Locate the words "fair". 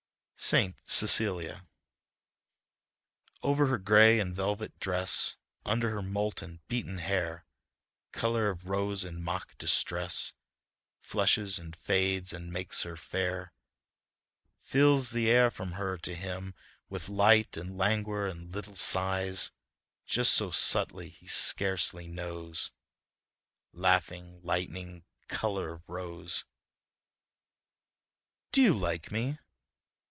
12.97-13.53